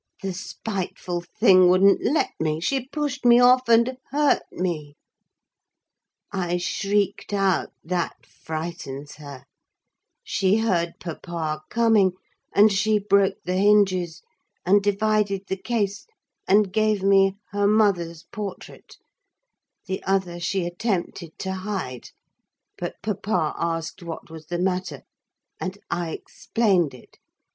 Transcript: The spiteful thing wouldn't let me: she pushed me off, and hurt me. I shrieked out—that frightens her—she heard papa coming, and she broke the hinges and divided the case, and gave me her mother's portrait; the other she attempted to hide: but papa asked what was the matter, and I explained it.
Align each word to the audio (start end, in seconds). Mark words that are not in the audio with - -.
The 0.23 0.33
spiteful 0.33 1.23
thing 1.39 1.69
wouldn't 1.69 2.03
let 2.03 2.31
me: 2.39 2.59
she 2.59 2.87
pushed 2.87 3.23
me 3.23 3.39
off, 3.39 3.69
and 3.69 3.99
hurt 4.09 4.41
me. 4.51 4.95
I 6.31 6.57
shrieked 6.57 7.33
out—that 7.33 8.25
frightens 8.25 9.17
her—she 9.17 10.57
heard 10.57 10.95
papa 10.99 11.61
coming, 11.69 12.13
and 12.51 12.71
she 12.71 12.97
broke 12.97 13.43
the 13.43 13.53
hinges 13.53 14.23
and 14.65 14.81
divided 14.81 15.43
the 15.47 15.55
case, 15.57 16.07
and 16.47 16.73
gave 16.73 17.03
me 17.03 17.35
her 17.51 17.67
mother's 17.67 18.23
portrait; 18.23 18.97
the 19.85 20.01
other 20.03 20.39
she 20.39 20.65
attempted 20.65 21.37
to 21.37 21.53
hide: 21.53 22.09
but 22.75 22.95
papa 23.03 23.53
asked 23.55 24.01
what 24.01 24.31
was 24.31 24.47
the 24.47 24.57
matter, 24.57 25.03
and 25.59 25.77
I 25.91 26.09
explained 26.09 26.95
it. 26.95 27.19